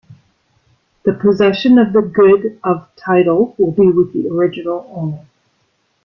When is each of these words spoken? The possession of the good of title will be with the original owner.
The 1.03 1.13
possession 1.13 1.77
of 1.77 1.93
the 1.93 2.01
good 2.01 2.59
of 2.63 2.89
title 2.95 3.53
will 3.59 3.71
be 3.71 3.87
with 3.87 4.13
the 4.13 4.29
original 4.29 4.91
owner. 4.91 5.27